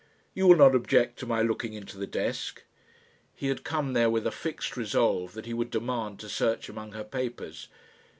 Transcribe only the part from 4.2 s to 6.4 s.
a fixed resolve that he would demand to